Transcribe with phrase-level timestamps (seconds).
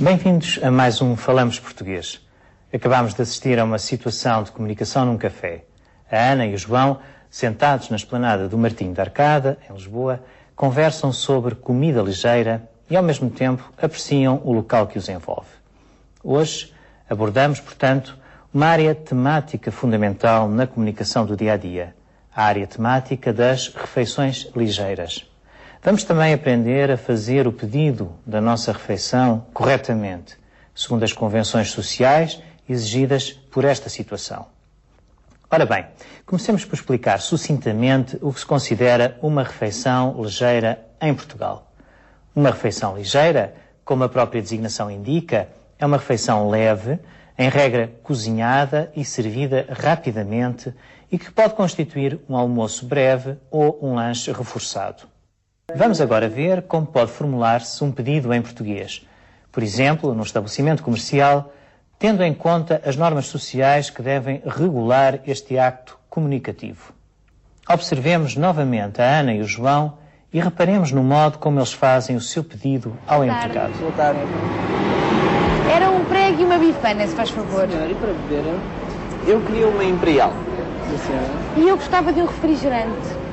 [0.00, 2.20] Bem-vindos a mais um Falamos Português.
[2.72, 5.64] Acabámos de assistir a uma situação de comunicação num café.
[6.10, 6.98] A Ana e o João,
[7.30, 10.20] sentados na esplanada do Martim da Arcada, em Lisboa,
[10.56, 15.48] conversam sobre comida ligeira e, ao mesmo tempo, apreciam o local que os envolve.
[16.24, 16.74] Hoje
[17.08, 18.18] abordamos, portanto,
[18.52, 21.94] uma área temática fundamental na comunicação do dia a dia,
[22.34, 25.24] a área temática das refeições ligeiras.
[25.84, 30.34] Vamos também aprender a fazer o pedido da nossa refeição corretamente,
[30.74, 34.46] segundo as convenções sociais exigidas por esta situação.
[35.50, 35.84] Ora bem,
[36.24, 41.70] comecemos por explicar sucintamente o que se considera uma refeição ligeira em Portugal.
[42.34, 46.98] Uma refeição ligeira, como a própria designação indica, é uma refeição leve,
[47.38, 50.72] em regra cozinhada e servida rapidamente
[51.12, 55.12] e que pode constituir um almoço breve ou um lanche reforçado.
[55.76, 59.04] Vamos agora ver como pode formular-se um pedido em português.
[59.50, 61.52] Por exemplo, no estabelecimento comercial,
[61.98, 66.92] tendo em conta as normas sociais que devem regular este acto comunicativo.
[67.68, 69.98] Observemos novamente a Ana e o João
[70.32, 73.72] e reparemos no modo como eles fazem o seu pedido ao empregado.
[75.74, 77.68] Era um prego e uma bifana, se faz favor.
[77.68, 78.60] Senhora, e para beber?
[79.26, 80.32] Eu queria uma imperial.
[81.56, 83.23] E eu gostava de um refrigerante.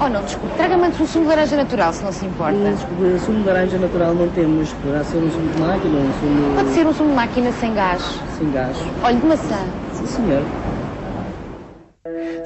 [0.00, 2.52] Oh não, desculpe, traga-me antes um sumo de laranja natural, se não se importa.
[2.56, 4.72] Hum, Desculpe, sumo de laranja natural não temos.
[4.74, 7.74] Poderá ser um sumo de máquina, um sumo Pode ser um sumo de máquina sem
[7.74, 8.02] gás.
[8.36, 8.76] sem gás.
[9.02, 9.58] Olha, de maçã.
[9.94, 10.42] Sim, senhor.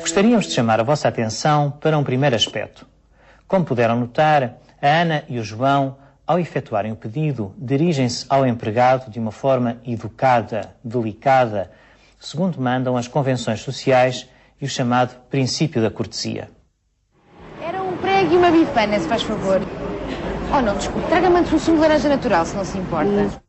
[0.01, 2.87] Gostaríamos de chamar a vossa atenção para um primeiro aspecto.
[3.47, 9.11] Como puderam notar, a Ana e o João, ao efetuarem o pedido, dirigem-se ao empregado
[9.11, 11.71] de uma forma educada, delicada,
[12.21, 14.29] segundo mandam as convenções sociais
[14.61, 16.51] e o chamado princípio da cortesia.
[18.31, 19.61] E uma bifana, se faz favor.
[20.55, 23.43] Oh não, desculpe, traga-me antes um sumo de laranja natural, se não se importa.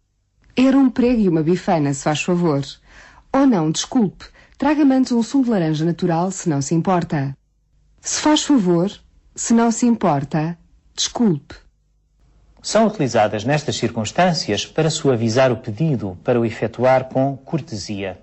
[0.55, 2.61] Era um prego e uma bifana, se faz favor.
[3.33, 4.25] Oh não, desculpe.
[4.58, 7.36] Traga-me antes um sumo de laranja natural, se não se importa.
[8.02, 8.92] Se faz favor,
[9.36, 10.58] se não se importa,
[10.95, 11.55] desculpe.
[12.61, 18.20] São utilizadas nestas circunstâncias para suavizar o pedido, para o efetuar com cortesia.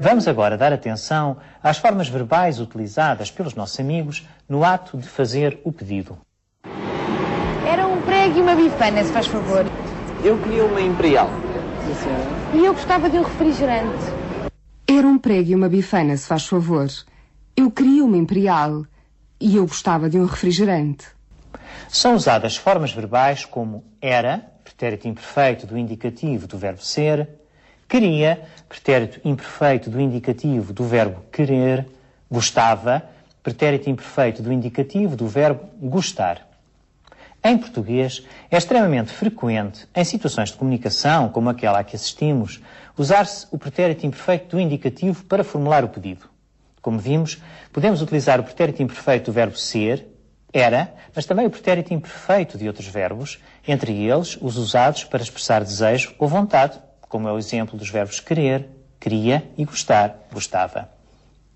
[0.00, 5.60] Vamos agora dar atenção às formas verbais utilizadas pelos nossos amigos no ato de fazer
[5.64, 6.16] o pedido.
[7.70, 9.66] Era um prego e uma bifana, se faz favor.
[10.24, 11.28] Eu queria uma imperial.
[12.54, 14.02] E eu gostava de um refrigerante.
[14.88, 16.88] Era um prego e uma bifana, se faz favor.
[17.54, 18.86] Eu queria uma imperial
[19.38, 21.06] e eu gostava de um refrigerante.
[21.90, 27.28] São usadas formas verbais como era, pretérito imperfeito do indicativo do verbo ser,
[27.88, 31.86] queria, pretérito imperfeito do indicativo do verbo querer,
[32.30, 33.02] gostava,
[33.42, 36.46] pretérito imperfeito do indicativo do verbo gostar.
[37.44, 42.60] Em português, é extremamente frequente, em situações de comunicação, como aquela a que assistimos,
[42.98, 46.28] usar-se o pretérito imperfeito do indicativo para formular o pedido.
[46.82, 47.40] Como vimos,
[47.72, 50.08] podemos utilizar o pretérito imperfeito do verbo ser,
[50.52, 55.62] era, mas também o pretérito imperfeito de outros verbos, entre eles os usados para expressar
[55.62, 58.68] desejo ou vontade, como é o exemplo dos verbos querer,
[59.00, 60.88] queria e gostar, gostava.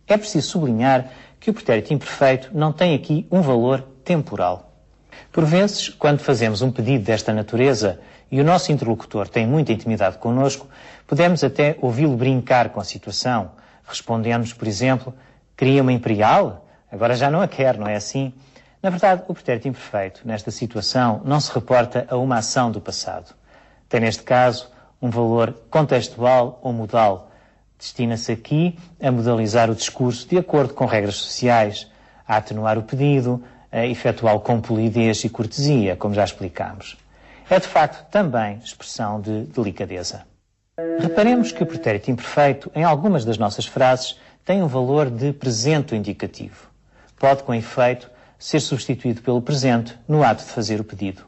[0.07, 4.73] É preciso sublinhar que o pretérito imperfeito não tem aqui um valor temporal.
[5.33, 8.01] Por vezes, quando fazemos um pedido desta natureza
[8.31, 10.69] e o nosso interlocutor tem muita intimidade connosco,
[11.07, 13.53] podemos até ouvi-lo brincar com a situação,
[13.87, 15.15] respondendo-nos, por exemplo,
[15.57, 16.69] queria uma imperial?
[16.91, 18.33] Agora já não a quer, não é assim?
[18.83, 23.35] Na verdade, o pretérito imperfeito, nesta situação, não se reporta a uma ação do passado.
[23.89, 24.70] Tem, neste caso,
[25.01, 27.31] um valor contextual ou modal.
[27.79, 31.91] Destina-se aqui a modalizar o discurso de acordo com regras sociais,
[32.27, 36.97] a atenuar o pedido, a efetuá-lo com polidez e cortesia, como já explicámos.
[37.49, 40.23] É, de facto, também expressão de delicadeza.
[40.99, 45.95] Reparemos que o pretérito imperfeito, em algumas das nossas frases, tem um valor de presente
[45.95, 46.69] indicativo.
[47.19, 51.23] Pode, com efeito, ser substituído pelo presente no ato de fazer o pedido.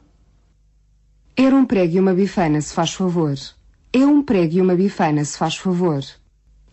[1.36, 3.34] Era um prego e uma bifana, se faz favor.
[3.94, 6.02] É um prego e uma bifana, se faz favor.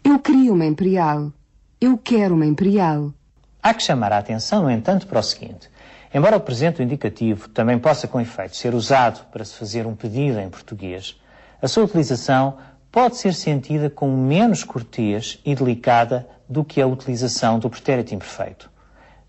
[0.06, 1.34] Eu queria uma imperial.
[1.82, 3.14] Eu quero uma imperial.
[3.62, 5.70] Há que chamar a atenção, no entanto, para o seguinte.
[6.14, 10.40] Embora o presente indicativo também possa, com efeito, ser usado para se fazer um pedido
[10.40, 11.20] em português,
[11.62, 12.56] a sua utilização
[12.90, 18.72] pode ser sentida como menos cortês e delicada do que a utilização do pretérito imperfeito.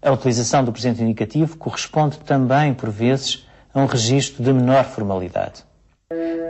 [0.00, 5.68] A utilização do presente indicativo corresponde também, por vezes, a um registro de menor formalidade.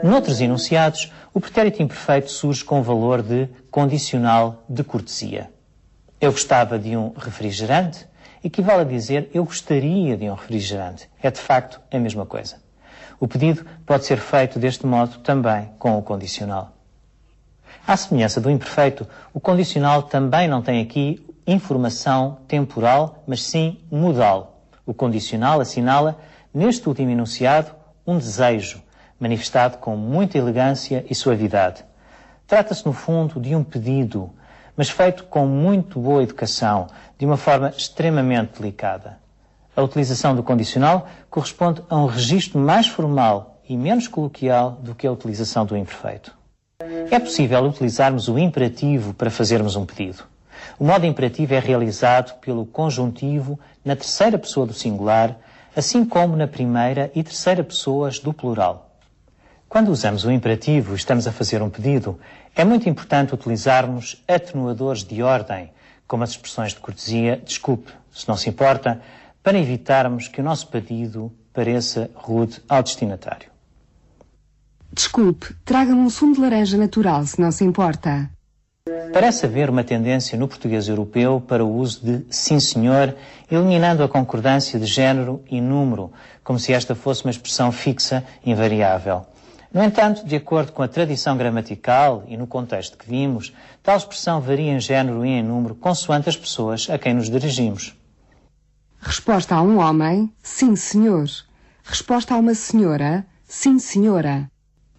[0.03, 5.51] Noutros enunciados, o pretérito imperfeito surge com o valor de condicional de cortesia.
[6.19, 8.07] Eu gostava de um refrigerante
[8.43, 11.07] equivale a dizer eu gostaria de um refrigerante.
[11.21, 12.55] É de facto a mesma coisa.
[13.19, 16.75] O pedido pode ser feito deste modo também com o condicional.
[17.85, 24.65] À semelhança do imperfeito, o condicional também não tem aqui informação temporal, mas sim modal.
[24.87, 26.17] O condicional assinala,
[26.51, 27.75] neste último enunciado,
[28.07, 28.81] um desejo,
[29.21, 31.85] manifestado com muita elegância e suavidade.
[32.47, 34.31] Trata-se, no fundo, de um pedido,
[34.75, 36.87] mas feito com muito boa educação,
[37.17, 39.19] de uma forma extremamente delicada.
[39.75, 45.05] A utilização do condicional corresponde a um registro mais formal e menos coloquial do que
[45.05, 46.35] a utilização do imperfeito.
[47.09, 50.23] É possível utilizarmos o imperativo para fazermos um pedido.
[50.79, 55.37] O modo imperativo é realizado pelo conjuntivo na terceira pessoa do singular,
[55.75, 58.90] assim como na primeira e terceira pessoas do plural.
[59.71, 62.19] Quando usamos o imperativo e estamos a fazer um pedido,
[62.53, 65.71] é muito importante utilizarmos atenuadores de ordem,
[66.05, 69.01] como as expressões de cortesia, desculpe, se não se importa,
[69.41, 73.47] para evitarmos que o nosso pedido pareça rude ao destinatário.
[74.91, 78.29] Desculpe, traga-me um sumo de laranja natural, se não se importa.
[79.13, 83.15] Parece haver uma tendência no português europeu para o uso de sim senhor,
[83.49, 86.11] eliminando a concordância de género e número,
[86.43, 89.30] como se esta fosse uma expressão fixa, invariável.
[89.73, 94.41] No entanto, de acordo com a tradição gramatical e no contexto que vimos, tal expressão
[94.41, 97.95] varia em género e em número consoante as pessoas a quem nos dirigimos.
[98.99, 101.25] Resposta a um homem, sim senhor.
[101.83, 104.51] Resposta a uma senhora, sim senhora.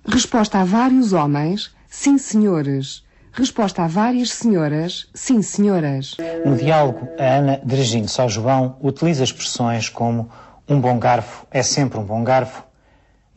[0.06, 3.04] Resposta a vários homens, sim senhores.
[3.30, 6.16] Resposta a várias senhoras, sim senhoras.
[6.44, 10.30] No diálogo, a Ana, dirigindo-se ao João, utiliza expressões como
[10.68, 12.64] um bom garfo é sempre um bom garfo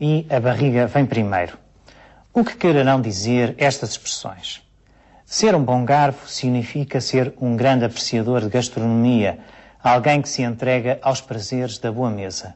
[0.00, 1.58] e a barriga vem primeiro.
[2.32, 4.62] O que quererão dizer estas expressões?
[5.24, 9.38] Ser um bom garfo significa ser um grande apreciador de gastronomia,
[9.82, 12.54] alguém que se entrega aos prazeres da boa mesa.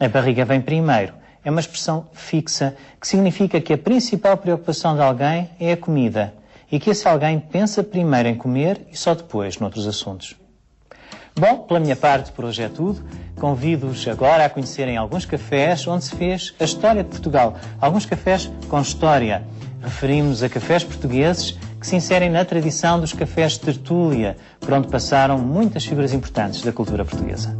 [0.00, 1.14] A barriga vem primeiro
[1.44, 6.34] é uma expressão fixa que significa que a principal preocupação de alguém é a comida
[6.72, 10.34] e que esse alguém pensa primeiro em comer e só depois noutros assuntos.
[11.36, 13.04] Bom, pela minha parte, por hoje é tudo.
[13.40, 17.56] Convido-os agora a conhecerem alguns cafés onde se fez a história de Portugal.
[17.80, 19.42] Alguns cafés com história.
[19.82, 24.86] Referimos a cafés portugueses que se inserem na tradição dos cafés de tertúlia, por onde
[24.86, 27.58] passaram muitas figuras importantes da cultura portuguesa.